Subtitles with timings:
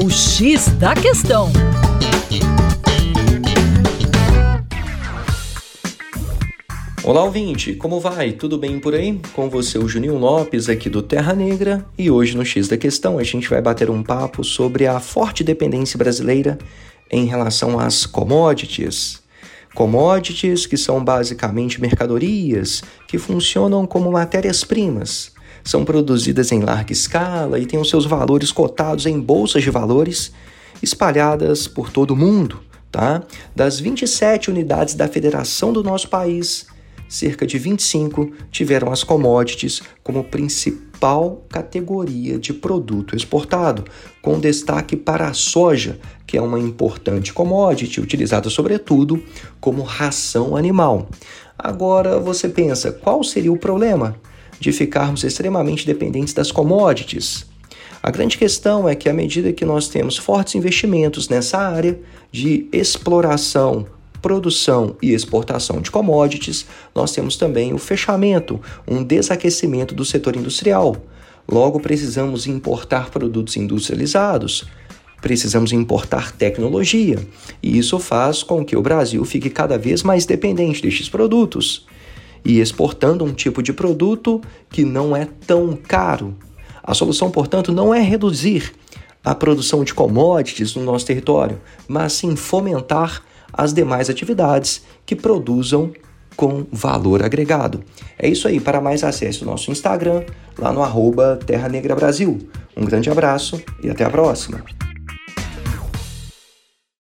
[0.00, 1.50] O X da Questão.
[7.02, 8.30] Olá, ouvinte, como vai?
[8.30, 9.20] Tudo bem por aí?
[9.32, 13.18] Com você, o Juninho Lopes, aqui do Terra Negra, e hoje no X da Questão
[13.18, 16.56] a gente vai bater um papo sobre a forte dependência brasileira
[17.10, 19.20] em relação às commodities.
[19.74, 25.36] Commodities que são basicamente mercadorias que funcionam como matérias-primas.
[25.64, 30.32] São produzidas em larga escala e têm os seus valores cotados em bolsas de valores
[30.82, 32.60] espalhadas por todo o mundo.
[32.90, 33.22] Tá?
[33.54, 36.66] Das 27 unidades da federação do nosso país,
[37.08, 43.84] cerca de 25 tiveram as commodities como principal categoria de produto exportado,
[44.22, 49.22] com destaque para a soja, que é uma importante commodity utilizada sobretudo
[49.60, 51.08] como ração animal.
[51.58, 54.16] Agora você pensa, qual seria o problema
[54.58, 57.46] de ficarmos extremamente dependentes das commodities?
[58.02, 61.98] A grande questão é que, à medida que nós temos fortes investimentos nessa área
[62.30, 63.86] de exploração
[64.20, 70.96] produção e exportação de commodities, nós temos também o fechamento, um desaquecimento do setor industrial.
[71.48, 74.64] Logo, precisamos importar produtos industrializados,
[75.20, 77.18] precisamos importar tecnologia,
[77.62, 81.86] e isso faz com que o Brasil fique cada vez mais dependente destes produtos
[82.44, 86.36] e exportando um tipo de produto que não é tão caro.
[86.82, 88.72] A solução, portanto, não é reduzir
[89.24, 93.22] a produção de commodities no nosso território, mas sim fomentar
[93.52, 95.92] as demais atividades que produzam
[96.36, 97.82] com valor agregado.
[98.16, 98.60] É isso aí.
[98.60, 100.22] Para mais acesse o nosso Instagram,
[100.56, 102.38] lá no arroba Terra Negra Brasil.
[102.76, 104.62] Um grande abraço e até a próxima.